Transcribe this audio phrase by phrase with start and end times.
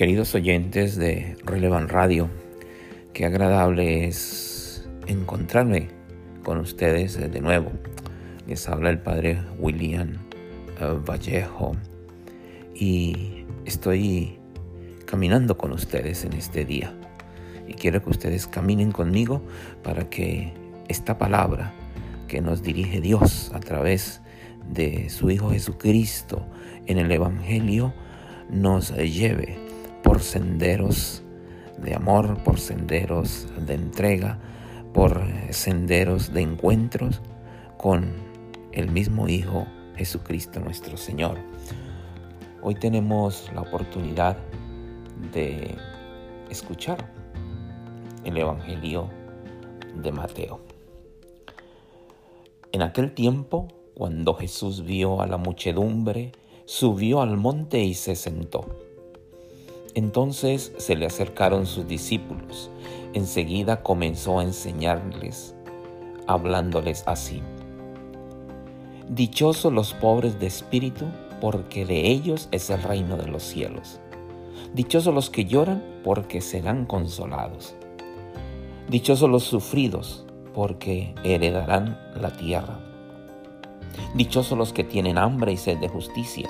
[0.00, 2.30] Queridos oyentes de Relevant Radio,
[3.12, 5.88] qué agradable es encontrarme
[6.42, 7.70] con ustedes de nuevo.
[8.46, 10.16] Les habla el padre William
[10.80, 11.76] eh, Vallejo
[12.74, 14.38] y estoy
[15.04, 16.94] caminando con ustedes en este día.
[17.68, 19.42] Y quiero que ustedes caminen conmigo
[19.82, 20.54] para que
[20.88, 21.74] esta palabra
[22.26, 24.22] que nos dirige Dios a través
[24.66, 26.46] de su Hijo Jesucristo
[26.86, 27.92] en el Evangelio
[28.48, 29.69] nos lleve
[30.20, 31.22] por senderos
[31.78, 34.38] de amor, por senderos de entrega,
[34.92, 37.22] por senderos de encuentros
[37.78, 38.12] con
[38.72, 41.38] el mismo Hijo Jesucristo nuestro Señor.
[42.60, 44.36] Hoy tenemos la oportunidad
[45.32, 45.74] de
[46.50, 47.10] escuchar
[48.22, 49.08] el Evangelio
[50.02, 50.60] de Mateo.
[52.72, 56.32] En aquel tiempo, cuando Jesús vio a la muchedumbre,
[56.66, 58.89] subió al monte y se sentó.
[59.94, 62.70] Entonces se le acercaron sus discípulos.
[63.12, 65.54] Enseguida comenzó a enseñarles,
[66.26, 67.42] hablándoles así.
[69.08, 71.06] Dichosos los pobres de espíritu,
[71.40, 74.00] porque de ellos es el reino de los cielos.
[74.74, 77.74] Dichosos los que lloran, porque serán consolados.
[78.88, 82.78] Dichosos los sufridos, porque heredarán la tierra.
[84.14, 86.48] Dichosos los que tienen hambre y sed de justicia,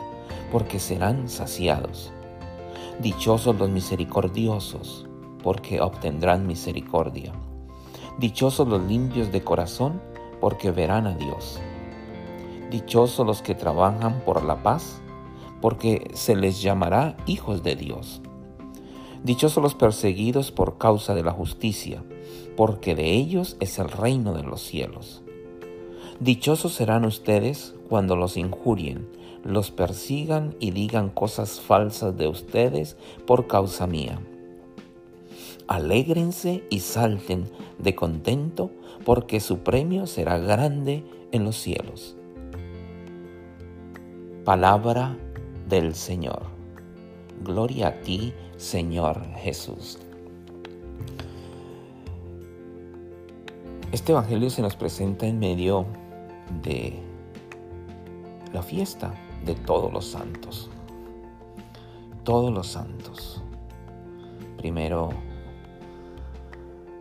[0.52, 2.12] porque serán saciados.
[3.00, 5.06] Dichosos los misericordiosos,
[5.42, 7.32] porque obtendrán misericordia.
[8.18, 10.02] Dichosos los limpios de corazón,
[10.38, 11.58] porque verán a Dios.
[12.70, 15.00] Dichosos los que trabajan por la paz,
[15.62, 18.20] porque se les llamará hijos de Dios.
[19.24, 22.04] Dichosos los perseguidos por causa de la justicia,
[22.54, 25.22] porque de ellos es el reino de los cielos.
[26.20, 29.08] Dichosos serán ustedes cuando los injurien,
[29.44, 32.96] los persigan y digan cosas falsas de ustedes
[33.26, 34.20] por causa mía.
[35.66, 37.48] Alégrense y salten
[37.78, 38.70] de contento,
[39.04, 42.16] porque su premio será grande en los cielos.
[44.44, 45.16] Palabra
[45.68, 46.42] del Señor.
[47.42, 49.98] Gloria a ti, Señor Jesús.
[53.92, 55.86] Este Evangelio se nos presenta en medio
[56.62, 56.94] de
[58.52, 59.14] la fiesta
[59.44, 60.70] de todos los santos.
[62.24, 63.42] Todos los santos.
[64.56, 65.10] Primero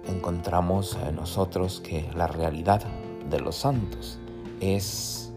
[0.08, 2.84] encontramos a nosotros que la realidad
[3.30, 4.18] de los santos
[4.60, 5.32] es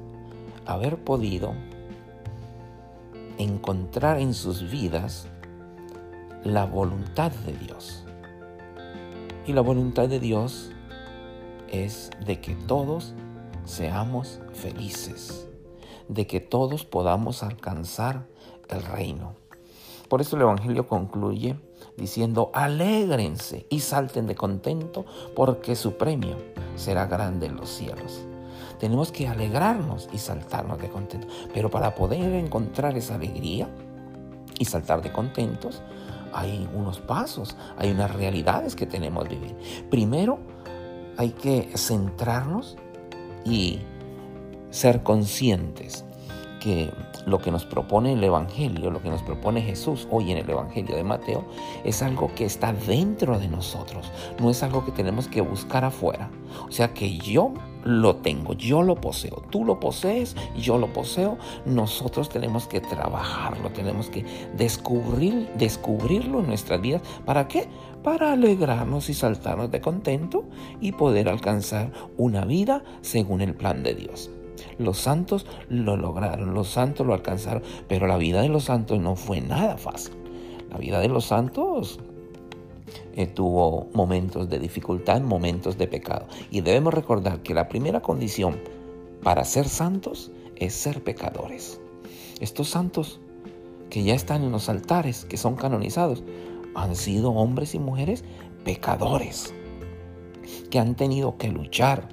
[0.66, 1.52] haber podido
[3.38, 5.26] encontrar en sus vidas
[6.44, 8.04] la voluntad de Dios.
[9.46, 10.70] Y la voluntad de Dios
[11.68, 13.14] es de que todos
[13.64, 15.48] seamos felices,
[16.08, 18.26] de que todos podamos alcanzar
[18.68, 19.34] el reino.
[20.08, 21.56] Por eso el Evangelio concluye
[21.96, 25.04] diciendo, alégrense y salten de contento
[25.34, 26.36] porque su premio
[26.76, 28.24] será grande en los cielos.
[28.78, 31.28] Tenemos que alegrarnos y saltarnos de contento.
[31.54, 33.68] Pero para poder encontrar esa alegría
[34.58, 35.82] y saltar de contentos,
[36.32, 39.86] hay unos pasos, hay unas realidades que tenemos que vivir.
[39.88, 40.40] Primero,
[41.16, 42.76] hay que centrarnos
[43.44, 43.80] y
[44.72, 46.04] ser conscientes
[46.60, 46.90] que
[47.26, 50.96] lo que nos propone el Evangelio, lo que nos propone Jesús hoy en el Evangelio
[50.96, 51.44] de Mateo,
[51.84, 56.30] es algo que está dentro de nosotros, no es algo que tenemos que buscar afuera.
[56.68, 57.52] O sea que yo
[57.84, 63.70] lo tengo, yo lo poseo, tú lo posees, yo lo poseo, nosotros tenemos que trabajarlo,
[63.70, 64.24] tenemos que
[64.56, 67.02] descubrir, descubrirlo en nuestras vidas.
[67.24, 67.68] ¿Para qué?
[68.04, 70.44] Para alegrarnos y saltarnos de contento
[70.80, 74.30] y poder alcanzar una vida según el plan de Dios.
[74.78, 79.16] Los santos lo lograron, los santos lo alcanzaron, pero la vida de los santos no
[79.16, 80.14] fue nada fácil.
[80.70, 82.00] La vida de los santos
[83.14, 86.26] eh, tuvo momentos de dificultad, momentos de pecado.
[86.50, 88.58] Y debemos recordar que la primera condición
[89.22, 91.80] para ser santos es ser pecadores.
[92.40, 93.20] Estos santos
[93.90, 96.24] que ya están en los altares, que son canonizados,
[96.74, 98.24] han sido hombres y mujeres
[98.64, 99.52] pecadores,
[100.70, 102.08] que han tenido que luchar,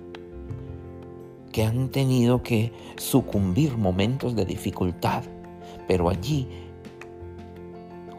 [1.52, 5.24] que han tenido que sucumbir momentos de dificultad,
[5.88, 6.48] pero allí,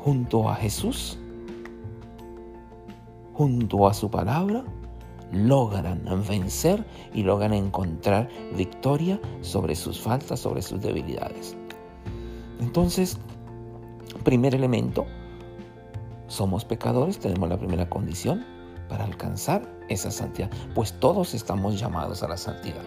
[0.03, 1.19] junto a Jesús,
[3.35, 4.65] junto a su palabra,
[5.33, 6.85] logran vencer
[7.15, 11.57] y logran encontrar victoria sobre sus faltas, sobre sus debilidades.
[12.61, 13.17] Entonces,
[14.25, 15.07] primer elemento,
[16.27, 18.45] somos pecadores, tenemos la primera condición
[18.89, 22.83] para alcanzar esa santidad, pues todos estamos llamados a la santidad.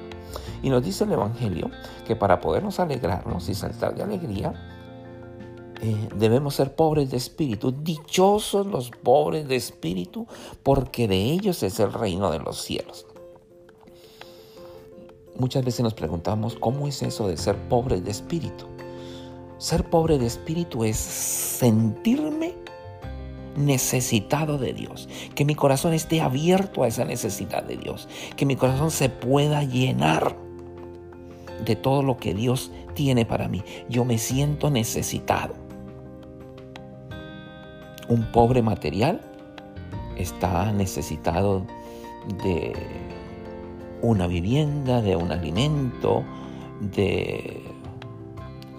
[0.62, 1.70] Y nos dice el Evangelio
[2.06, 4.54] que para podernos alegrarnos y saltar de alegría,
[5.82, 7.72] eh, debemos ser pobres de espíritu.
[7.72, 10.28] Dichosos los pobres de espíritu,
[10.64, 13.06] porque de ellos es el reino de los cielos.
[15.36, 18.66] Muchas veces nos preguntamos, ¿cómo es eso de ser pobre de espíritu?
[19.58, 22.63] Ser pobre de espíritu es sentirme
[23.56, 28.56] necesitado de Dios, que mi corazón esté abierto a esa necesidad de Dios, que mi
[28.56, 30.36] corazón se pueda llenar
[31.64, 33.64] de todo lo que Dios tiene para mí.
[33.90, 35.56] Yo me siento necesitado.
[38.10, 39.22] Un pobre material
[40.18, 41.66] está necesitado
[42.44, 42.74] de
[44.02, 46.24] una vivienda, de un alimento,
[46.82, 47.73] de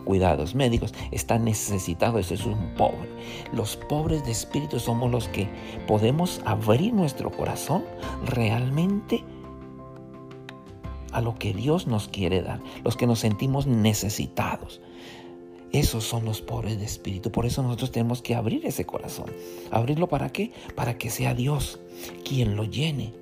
[0.05, 3.09] cuidados médicos, está necesitado, ese es un pobre.
[3.53, 5.49] Los pobres de espíritu somos los que
[5.87, 7.85] podemos abrir nuestro corazón
[8.27, 9.25] realmente
[11.13, 14.81] a lo que Dios nos quiere dar, los que nos sentimos necesitados.
[15.73, 17.33] Esos son los pobres de espíritu.
[17.33, 19.27] Por eso nosotros tenemos que abrir ese corazón.
[19.73, 20.53] ¿Abrirlo para qué?
[20.77, 21.81] Para que sea Dios
[22.25, 23.13] quien lo llene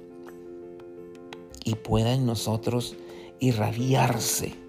[1.64, 2.96] y pueda en nosotros
[3.40, 4.62] irradiarse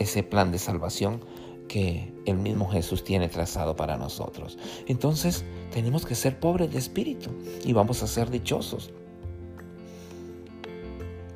[0.00, 1.20] ese plan de salvación
[1.68, 4.58] que el mismo Jesús tiene trazado para nosotros.
[4.88, 7.30] Entonces tenemos que ser pobres de espíritu
[7.64, 8.90] y vamos a ser dichosos.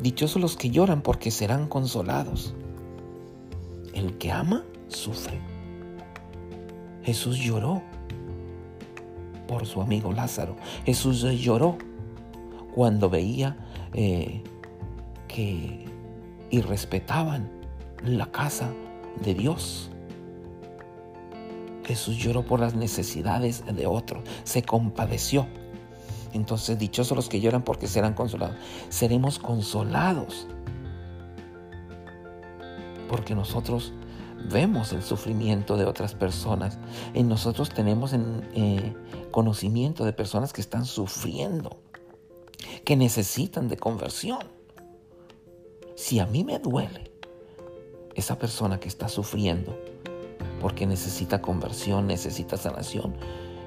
[0.00, 2.54] Dichosos los que lloran porque serán consolados.
[3.92, 5.38] El que ama, sufre.
[7.04, 7.82] Jesús lloró
[9.46, 10.56] por su amigo Lázaro.
[10.84, 11.76] Jesús lloró
[12.74, 13.56] cuando veía
[13.92, 14.42] eh,
[15.28, 15.84] que
[16.50, 17.63] irrespetaban
[18.04, 18.72] la casa
[19.22, 19.90] de Dios.
[21.84, 25.46] Jesús lloró por las necesidades de otros, se compadeció.
[26.32, 28.56] Entonces, dichosos los que lloran porque serán consolados.
[28.88, 30.48] Seremos consolados
[33.08, 33.92] porque nosotros
[34.50, 36.78] vemos el sufrimiento de otras personas.
[37.12, 38.92] En nosotros tenemos eh,
[39.30, 41.78] conocimiento de personas que están sufriendo,
[42.84, 44.40] que necesitan de conversión.
[45.94, 47.13] Si a mí me duele
[48.14, 49.78] esa persona que está sufriendo
[50.60, 53.14] porque necesita conversión, necesita sanación,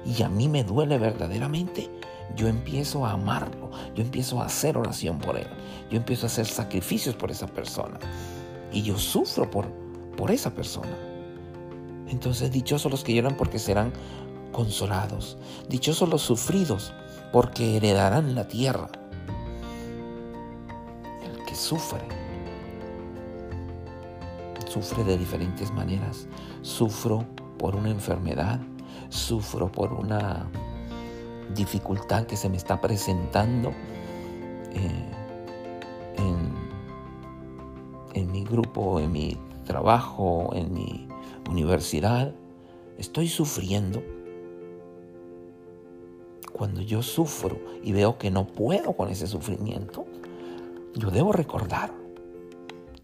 [0.04, 1.88] y a mí me duele verdaderamente,
[2.34, 5.46] yo empiezo a amarlo, yo empiezo a hacer oración por él,
[5.90, 7.98] yo empiezo a hacer sacrificios por esa persona,
[8.72, 9.66] y yo sufro por,
[10.16, 10.96] por esa persona.
[12.08, 13.92] Entonces, dichosos los que lloran porque serán
[14.50, 15.36] consolados,
[15.68, 16.92] dichosos los sufridos
[17.32, 18.88] porque heredarán la tierra.
[21.22, 22.17] El que sufre
[24.68, 26.28] sufre de diferentes maneras.
[26.62, 27.24] Sufro
[27.58, 28.60] por una enfermedad,
[29.08, 30.48] sufro por una
[31.54, 33.70] dificultad que se me está presentando
[34.72, 35.12] eh,
[36.16, 36.54] en,
[38.14, 41.08] en mi grupo, en mi trabajo, en mi
[41.48, 42.34] universidad.
[42.98, 44.02] Estoy sufriendo.
[46.52, 50.06] Cuando yo sufro y veo que no puedo con ese sufrimiento,
[50.94, 51.92] yo debo recordar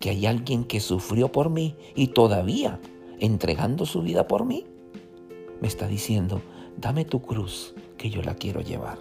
[0.05, 2.79] que hay alguien que sufrió por mí y todavía
[3.21, 4.67] entregando su vida por mí,
[5.63, 6.43] me está diciendo,
[6.77, 8.99] dame tu cruz que yo la quiero llevar.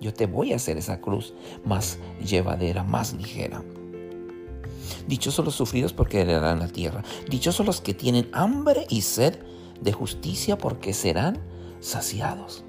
[0.00, 3.62] Yo te voy a hacer esa cruz más llevadera, más ligera.
[5.06, 7.04] Dichosos los sufridos porque heredarán la tierra.
[7.28, 9.38] Dichosos los que tienen hambre y sed
[9.82, 11.38] de justicia porque serán
[11.80, 12.64] saciados.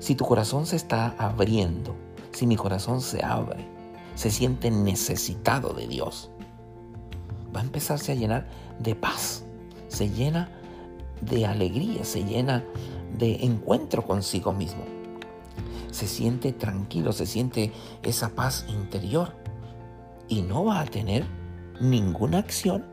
[0.00, 1.94] Si tu corazón se está abriendo,
[2.32, 3.69] si mi corazón se abre,
[4.20, 6.30] se siente necesitado de Dios,
[7.56, 8.46] va a empezarse a llenar
[8.78, 9.44] de paz,
[9.88, 10.50] se llena
[11.22, 12.62] de alegría, se llena
[13.16, 14.84] de encuentro consigo mismo.
[15.90, 17.72] Se siente tranquilo, se siente
[18.02, 19.32] esa paz interior
[20.28, 21.24] y no va a tener
[21.80, 22.84] ninguna acción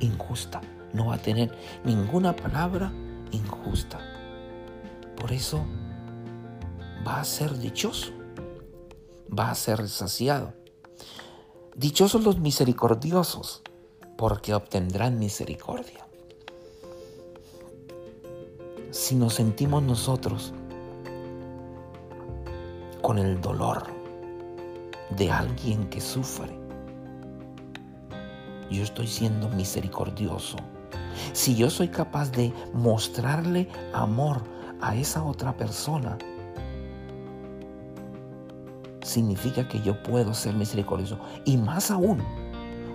[0.00, 0.62] injusta,
[0.94, 2.90] no va a tener ninguna palabra
[3.30, 3.98] injusta.
[5.18, 5.66] Por eso
[7.06, 8.17] va a ser dichoso
[9.36, 10.54] va a ser saciado.
[11.74, 13.62] Dichosos los misericordiosos,
[14.16, 16.06] porque obtendrán misericordia.
[18.90, 20.52] Si nos sentimos nosotros
[23.02, 23.84] con el dolor
[25.16, 26.58] de alguien que sufre,
[28.70, 30.56] yo estoy siendo misericordioso.
[31.32, 34.42] Si yo soy capaz de mostrarle amor
[34.80, 36.18] a esa otra persona,
[39.08, 41.18] significa que yo puedo ser misericordioso.
[41.44, 42.22] Y más aún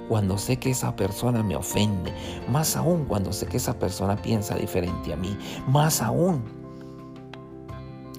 [0.08, 2.13] cuando sé que esa persona me ofende,
[2.50, 6.43] más aún cuando sé que esa persona piensa diferente a mí, más aún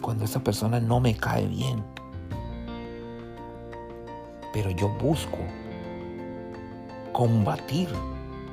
[0.00, 1.84] cuando esa persona no me cae bien.
[4.52, 5.38] Pero yo busco
[7.12, 7.88] combatir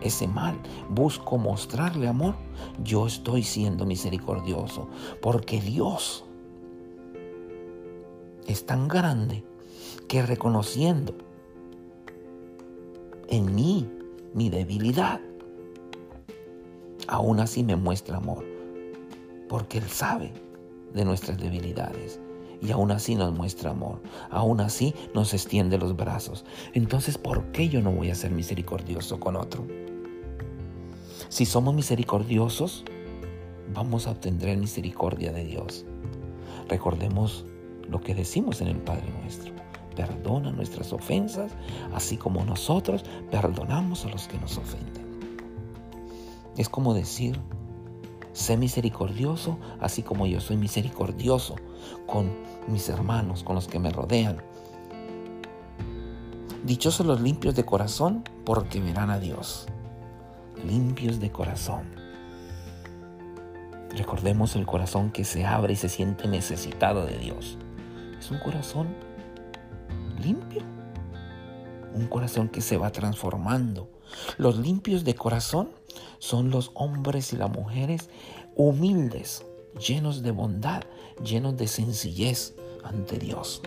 [0.01, 0.57] ese mal,
[0.89, 2.35] busco mostrarle amor,
[2.83, 4.89] yo estoy siendo misericordioso,
[5.21, 6.25] porque Dios
[8.47, 9.43] es tan grande
[10.07, 11.13] que reconociendo
[13.27, 13.89] en mí
[14.33, 15.21] mi debilidad,
[17.07, 18.45] aún así me muestra amor,
[19.47, 20.33] porque Él sabe
[20.93, 22.19] de nuestras debilidades
[22.61, 26.45] y aún así nos muestra amor, aún así nos extiende los brazos.
[26.73, 29.65] Entonces, ¿por qué yo no voy a ser misericordioso con otro?
[31.29, 32.83] Si somos misericordiosos,
[33.73, 35.85] vamos a obtener misericordia de Dios.
[36.67, 37.45] Recordemos
[37.91, 39.53] lo que decimos en el Padre nuestro.
[39.95, 41.51] Perdona nuestras ofensas,
[41.93, 45.11] así como nosotros perdonamos a los que nos ofenden.
[46.57, 47.37] Es como decir,
[48.31, 51.55] sé misericordioso, así como yo soy misericordioso
[52.07, 52.31] con
[52.67, 54.37] mis hermanos, con los que me rodean.
[56.63, 59.67] Dichosos los limpios de corazón, porque verán a Dios.
[60.65, 61.83] Limpios de corazón.
[63.89, 67.57] Recordemos el corazón que se abre y se siente necesitado de Dios.
[68.21, 68.95] Es un corazón
[70.21, 70.61] limpio.
[71.95, 73.89] Un corazón que se va transformando.
[74.37, 75.71] Los limpios de corazón
[76.19, 78.11] son los hombres y las mujeres
[78.55, 79.43] humildes,
[79.87, 80.83] llenos de bondad,
[81.23, 83.63] llenos de sencillez ante Dios.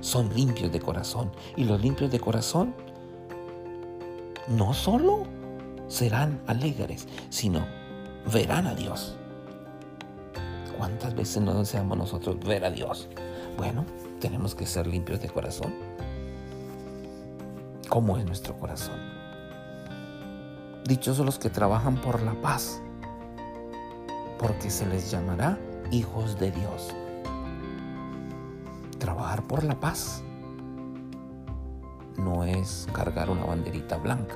[0.00, 1.30] Son limpios de corazón.
[1.56, 2.74] Y los limpios de corazón
[4.48, 5.22] no solo
[5.86, 7.64] serán alegres, sino
[8.32, 9.16] verán a Dios.
[10.80, 13.10] ¿Cuántas veces no deseamos nosotros ver a Dios?
[13.58, 13.84] Bueno,
[14.18, 15.74] tenemos que ser limpios de corazón.
[17.90, 18.98] ¿Cómo es nuestro corazón?
[20.86, 22.80] Dichosos los que trabajan por la paz,
[24.38, 25.58] porque se les llamará
[25.90, 26.94] hijos de Dios.
[28.98, 30.22] Trabajar por la paz
[32.16, 34.34] no es cargar una banderita blanca.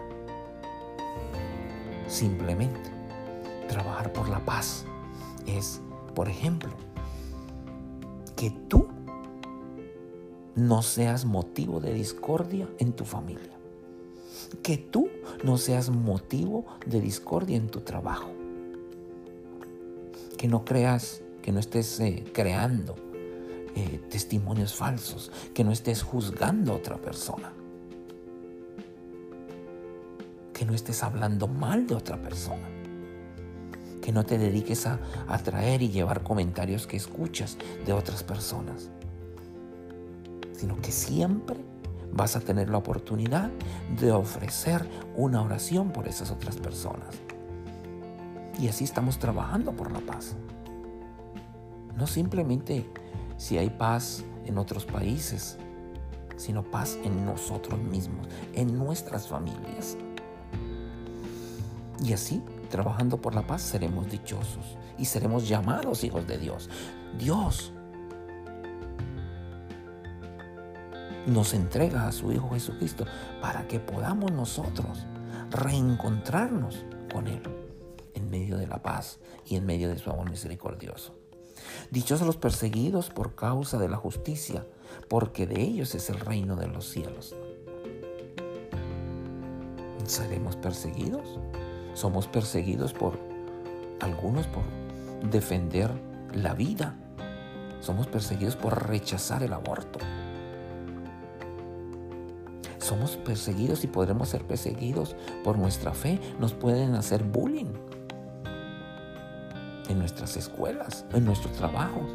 [2.06, 2.90] Simplemente,
[3.66, 4.84] trabajar por la paz
[5.46, 5.80] es,
[6.14, 6.70] por ejemplo,
[8.36, 8.88] que tú
[10.54, 13.52] no seas motivo de discordia en tu familia.
[14.62, 15.08] Que tú
[15.42, 18.30] no seas motivo de discordia en tu trabajo.
[20.38, 22.94] Que no creas, que no estés eh, creando
[23.74, 27.52] eh, testimonios falsos, que no estés juzgando a otra persona.
[30.52, 32.73] Que no estés hablando mal de otra persona.
[34.04, 37.56] Que no te dediques a, a traer y llevar comentarios que escuchas
[37.86, 38.90] de otras personas
[40.64, 41.56] sino que siempre
[42.12, 43.50] vas a tener la oportunidad
[44.00, 47.16] de ofrecer una oración por esas otras personas.
[48.58, 50.36] Y así estamos trabajando por la paz.
[51.98, 52.88] No simplemente
[53.36, 55.58] si hay paz en otros países,
[56.36, 59.98] sino paz en nosotros mismos, en nuestras familias.
[62.02, 62.42] Y así,
[62.74, 66.68] trabajando por la paz, seremos dichosos y seremos llamados hijos de Dios.
[67.16, 67.72] Dios
[71.24, 73.04] nos entrega a su Hijo Jesucristo
[73.40, 75.06] para que podamos nosotros
[75.52, 77.42] reencontrarnos con Él
[78.14, 81.14] en medio de la paz y en medio de su amor misericordioso.
[81.92, 84.66] Dichosos los perseguidos por causa de la justicia,
[85.08, 87.36] porque de ellos es el reino de los cielos.
[90.06, 91.38] ¿Seremos perseguidos?
[91.94, 93.18] Somos perseguidos por
[94.00, 94.62] algunos por
[95.30, 95.90] defender
[96.32, 96.96] la vida.
[97.80, 99.98] Somos perseguidos por rechazar el aborto.
[102.78, 106.20] Somos perseguidos y podremos ser perseguidos por nuestra fe.
[106.38, 107.72] Nos pueden hacer bullying
[109.88, 112.10] en nuestras escuelas, en nuestros trabajos.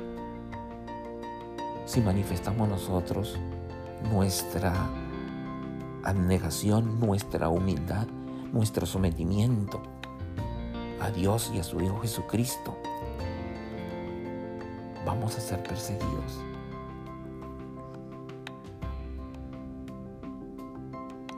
[1.86, 3.36] Si manifestamos nosotros
[4.12, 4.74] nuestra
[6.03, 8.07] abnegación, nuestra humildad,
[8.51, 9.82] nuestro sometimiento
[11.00, 12.77] a Dios y a su Hijo Jesucristo,
[15.06, 16.44] vamos a ser perseguidos.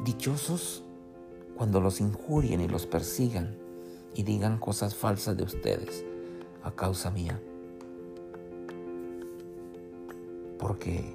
[0.04, 0.84] Dichosos
[1.56, 3.56] cuando los injurien y los persigan
[4.16, 6.04] y digan cosas falsas de ustedes
[6.64, 7.40] a causa mía.
[10.58, 11.14] Porque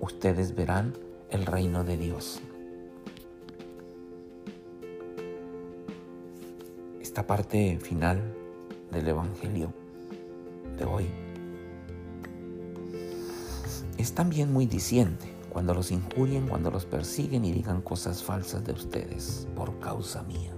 [0.00, 0.96] ustedes verán
[1.30, 2.40] el reino de Dios.
[7.14, 8.20] Esta parte final
[8.90, 9.72] del Evangelio
[10.76, 11.06] de hoy
[13.96, 18.72] es también muy diciente cuando los injurien, cuando los persiguen y digan cosas falsas de
[18.72, 20.50] ustedes por causa mía.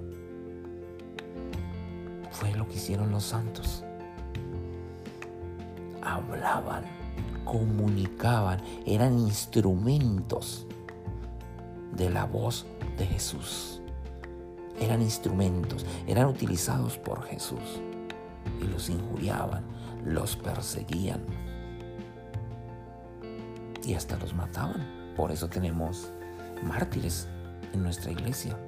[2.31, 3.85] Fue lo que hicieron los santos.
[6.01, 6.85] Hablaban,
[7.45, 10.67] comunicaban, eran instrumentos
[11.95, 12.65] de la voz
[12.97, 13.76] de Jesús.
[14.81, 17.81] Eran instrumentos, eran utilizados por Jesús
[18.61, 19.65] y los injuriaban,
[20.05, 21.25] los perseguían
[23.85, 25.15] y hasta los mataban.
[25.17, 26.11] Por eso tenemos
[26.63, 27.29] mártires
[27.73, 28.59] en nuestra iglesia.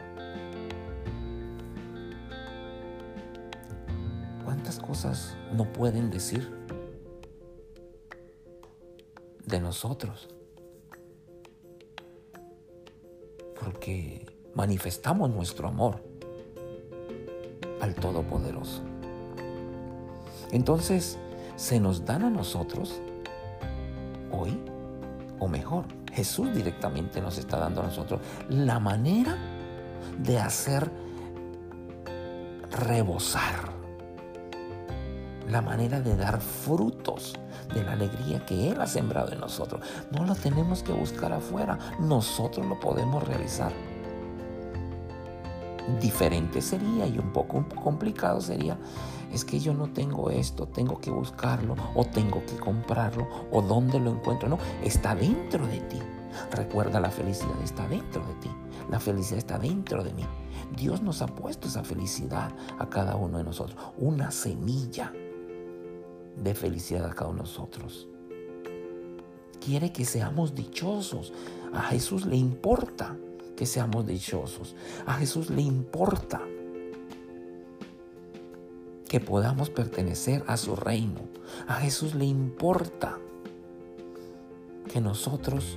[4.45, 6.51] ¿Cuántas cosas no pueden decir
[9.45, 10.29] de nosotros?
[13.61, 16.03] Porque manifestamos nuestro amor
[17.81, 18.83] al Todopoderoso.
[20.51, 21.17] Entonces,
[21.55, 23.01] se nos dan a nosotros
[24.33, 24.61] hoy,
[25.39, 29.39] o mejor, Jesús directamente nos está dando a nosotros la manera
[30.19, 30.91] de hacer
[32.73, 33.71] rebosar,
[35.49, 37.35] la manera de dar frutos
[37.73, 39.83] de la alegría que Él ha sembrado en nosotros.
[40.11, 43.71] No lo tenemos que buscar afuera, nosotros lo podemos realizar.
[46.01, 48.79] Diferente sería y un poco complicado sería,
[49.33, 53.99] es que yo no tengo esto, tengo que buscarlo o tengo que comprarlo o dónde
[53.99, 54.49] lo encuentro.
[54.49, 55.99] No, está dentro de ti.
[56.53, 58.51] Recuerda, la felicidad está dentro de ti.
[58.91, 60.25] La felicidad está dentro de mí.
[60.77, 63.77] Dios nos ha puesto esa felicidad a cada uno de nosotros.
[63.99, 65.13] Una semilla
[66.37, 68.09] de felicidad a cada uno de nosotros.
[69.65, 71.33] Quiere que seamos dichosos.
[71.73, 73.17] A Jesús le importa
[73.59, 74.77] que seamos dichosos.
[75.05, 76.41] A Jesús le importa
[79.09, 81.23] que podamos pertenecer a su reino.
[81.67, 83.19] A Jesús le importa
[84.93, 85.77] que nosotros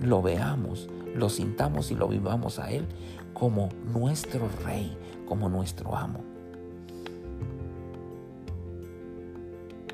[0.00, 2.86] lo veamos, lo sintamos y lo vivamos a Él
[3.34, 6.24] como nuestro rey, como nuestro amo.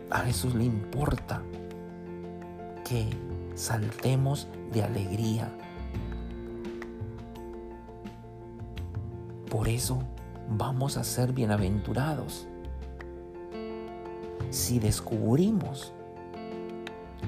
[0.09, 1.43] A Jesús le importa
[2.89, 3.09] que
[3.57, 5.53] saltemos de alegría
[9.53, 10.03] Por eso
[10.49, 12.49] vamos a ser bienaventurados
[14.49, 15.93] si descubrimos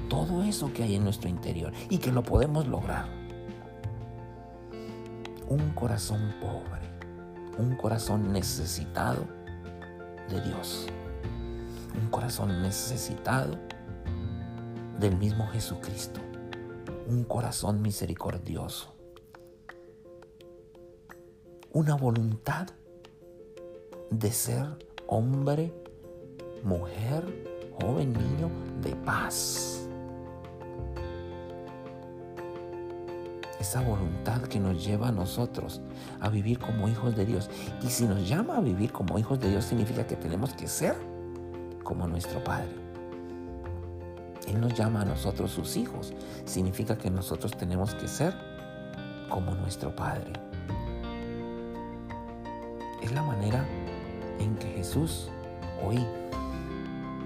[0.09, 3.05] todo eso que hay en nuestro interior y que lo podemos lograr.
[5.47, 6.89] Un corazón pobre,
[7.59, 9.27] un corazón necesitado
[10.27, 10.87] de Dios,
[12.01, 13.55] un corazón necesitado
[14.99, 16.21] del mismo Jesucristo,
[17.07, 18.94] un corazón misericordioso
[21.75, 22.67] una voluntad
[24.09, 24.65] de ser
[25.07, 25.73] hombre,
[26.63, 27.25] mujer,
[27.81, 28.49] joven, niño
[28.81, 29.85] de paz.
[33.59, 35.81] Esa voluntad que nos lleva a nosotros
[36.21, 37.49] a vivir como hijos de Dios.
[37.83, 40.95] Y si nos llama a vivir como hijos de Dios, significa que tenemos que ser
[41.83, 42.71] como nuestro Padre.
[44.47, 46.13] Él nos llama a nosotros sus hijos.
[46.45, 48.33] Significa que nosotros tenemos que ser
[49.29, 50.44] como nuestro Padre.
[53.01, 53.65] Es la manera
[54.39, 55.29] en que Jesús
[55.83, 56.05] hoy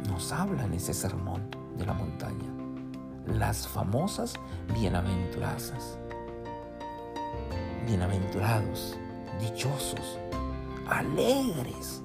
[0.08, 2.50] nos habla en ese sermón de la montaña.
[3.28, 4.34] Las famosas
[4.74, 5.98] bienaventurazas.
[7.86, 8.98] Bienaventurados,
[9.40, 10.20] dichosos,
[10.88, 12.02] alegres.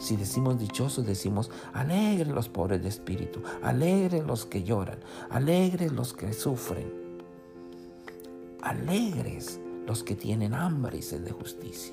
[0.00, 6.14] Si decimos dichosos, decimos alegres los pobres de espíritu, alegres los que lloran, alegres los
[6.14, 6.90] que sufren,
[8.62, 11.92] alegres los que tienen hambre y sed de justicia.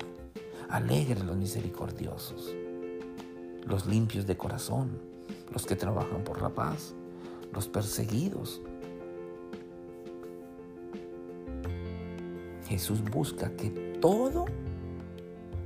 [0.68, 2.54] Alegres los misericordiosos,
[3.66, 5.00] los limpios de corazón,
[5.54, 6.94] los que trabajan por la paz,
[7.54, 8.60] los perseguidos.
[12.68, 13.70] Jesús busca que
[14.02, 14.44] todo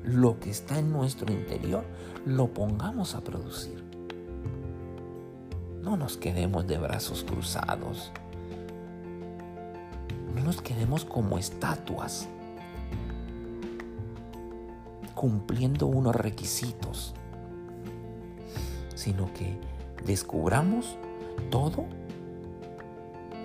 [0.03, 1.83] lo que está en nuestro interior
[2.27, 3.83] lo pongamos a producir.
[5.81, 8.11] No nos quedemos de brazos cruzados
[10.49, 12.27] nos quedemos como estatuas,
[15.13, 17.13] cumpliendo unos requisitos,
[18.95, 19.59] sino que
[20.07, 20.97] descubramos
[21.51, 21.85] todo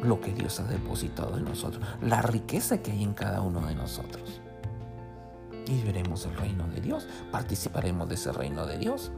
[0.03, 3.75] lo que Dios ha depositado en nosotros, la riqueza que hay en cada uno de
[3.75, 4.41] nosotros.
[5.67, 9.13] Y veremos el reino de Dios, participaremos de ese reino de Dios.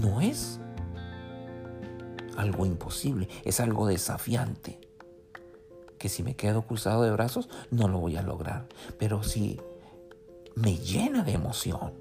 [0.00, 0.60] No es
[2.40, 4.80] algo imposible, es algo desafiante.
[5.98, 8.66] Que si me quedo cruzado de brazos, no lo voy a lograr.
[8.98, 9.60] Pero si
[10.54, 11.92] me llena de emoción,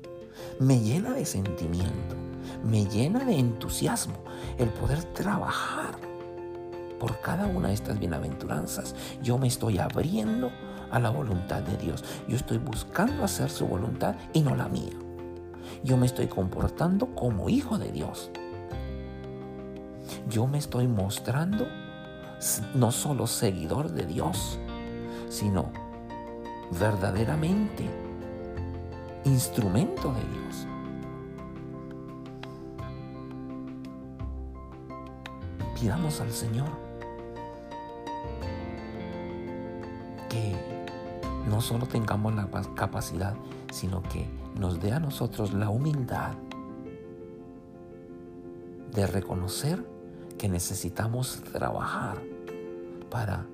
[0.59, 2.15] me llena de sentimiento,
[2.63, 4.23] me llena de entusiasmo
[4.57, 5.97] el poder trabajar
[6.99, 8.95] por cada una de estas bienaventuranzas.
[9.21, 10.51] Yo me estoy abriendo
[10.91, 12.03] a la voluntad de Dios.
[12.27, 14.97] Yo estoy buscando hacer su voluntad y no la mía.
[15.83, 18.31] Yo me estoy comportando como hijo de Dios.
[20.27, 21.67] Yo me estoy mostrando
[22.73, 24.59] no solo seguidor de Dios,
[25.29, 25.71] sino
[26.79, 27.89] verdaderamente
[29.25, 30.67] instrumento de Dios.
[35.79, 36.69] Pidamos al Señor
[40.29, 40.55] que
[41.49, 43.33] no solo tengamos la capacidad,
[43.71, 46.33] sino que nos dé a nosotros la humildad
[48.93, 49.98] de reconocer
[50.39, 52.19] que necesitamos trabajar
[53.11, 53.45] para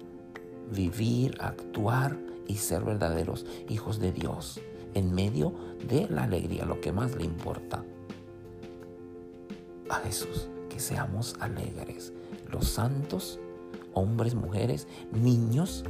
[0.72, 2.18] vivir, actuar
[2.48, 4.62] y ser verdaderos hijos de Dios
[4.94, 5.54] en medio
[5.86, 7.84] de la alegría, lo que más le importa
[9.90, 12.14] a Jesús, que seamos alegres.
[12.52, 13.40] Los santos,
[13.94, 15.84] hombres, mujeres, niños,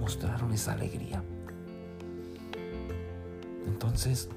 [0.00, 1.22] mostraron esa alegría.
[3.66, 4.30] Entonces,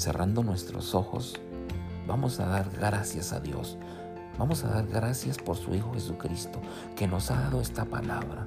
[0.00, 1.38] cerrando nuestros ojos,
[2.06, 3.76] vamos a dar gracias a Dios.
[4.38, 6.60] Vamos a dar gracias por su Hijo Jesucristo,
[6.96, 8.46] que nos ha dado esta palabra,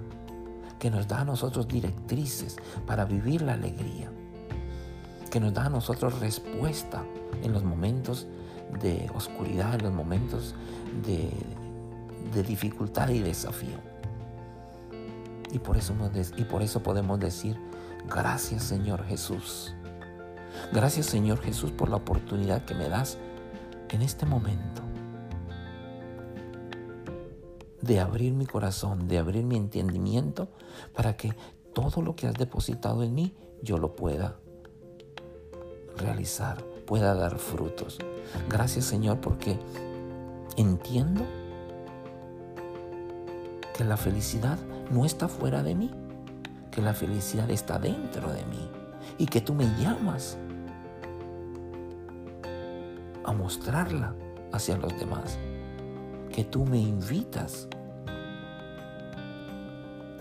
[0.79, 4.11] que nos da a nosotros directrices para vivir la alegría,
[5.29, 7.03] que nos da a nosotros respuesta
[7.43, 8.25] en los momentos
[8.81, 10.55] de oscuridad, en los momentos
[11.05, 11.29] de,
[12.41, 13.77] dificultad y desafío.
[15.51, 15.93] Y por, eso,
[16.35, 17.59] y por eso podemos decir,
[18.09, 19.75] gracias Señor Jesús
[20.71, 23.17] Gracias Señor Jesús por la oportunidad que me das
[23.89, 24.81] en este momento
[27.81, 30.47] de abrir mi corazón, de abrir mi entendimiento
[30.95, 31.33] para que
[31.73, 34.37] todo lo que has depositado en mí yo lo pueda
[35.97, 37.99] realizar, pueda dar frutos.
[38.49, 39.59] Gracias Señor porque
[40.55, 41.23] entiendo
[43.75, 44.57] que la felicidad
[44.91, 45.91] no está fuera de mí,
[46.71, 48.69] que la felicidad está dentro de mí
[49.17, 50.37] y que tú me llamas
[53.23, 54.15] a mostrarla
[54.51, 55.37] hacia los demás.
[56.31, 57.67] Que tú me invitas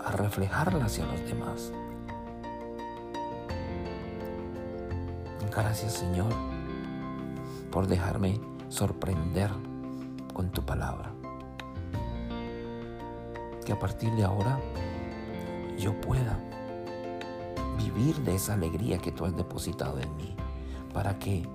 [0.04, 1.72] a reflejarla hacia los demás.
[5.54, 6.32] Gracias Señor
[7.70, 9.50] por dejarme sorprender
[10.32, 11.12] con tu palabra.
[13.64, 14.58] Que a partir de ahora
[15.78, 16.38] yo pueda
[17.76, 20.34] vivir de esa alegría que tú has depositado en mí,
[20.92, 21.46] para que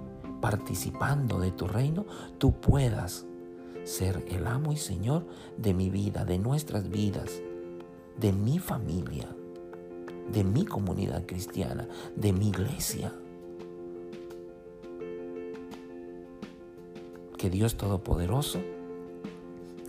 [0.47, 2.05] participando de tu reino,
[2.37, 3.25] tú puedas
[3.83, 5.25] ser el amo y Señor
[5.57, 7.41] de mi vida, de nuestras vidas,
[8.17, 9.27] de mi familia,
[10.31, 13.11] de mi comunidad cristiana, de mi iglesia.
[17.37, 18.59] Que Dios Todopoderoso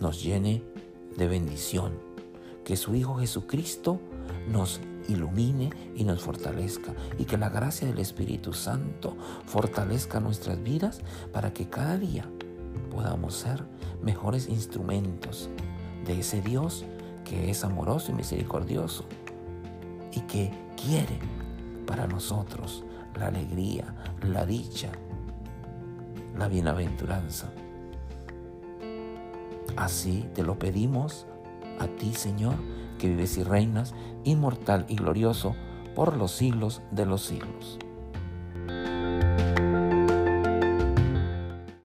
[0.01, 0.64] nos llene
[1.16, 1.92] de bendición,
[2.64, 4.01] que su Hijo Jesucristo
[4.51, 6.92] nos ilumine y nos fortalezca.
[7.18, 9.16] Y que la gracia del Espíritu Santo
[9.47, 11.01] fortalezca nuestras vidas
[11.33, 12.25] para que cada día
[12.90, 13.64] podamos ser
[14.03, 15.51] mejores instrumentos
[16.05, 16.85] de ese Dios
[17.25, 19.05] que es amoroso y misericordioso
[20.12, 21.18] y que quiere
[21.87, 22.85] para nosotros
[23.18, 24.90] la alegría, la dicha,
[26.37, 27.53] la bienaventuranza.
[29.77, 31.27] Así te lo pedimos
[31.79, 32.55] a ti, Señor,
[32.98, 35.54] que vives y reinas, inmortal y glorioso,
[35.94, 37.78] por los siglos de los siglos.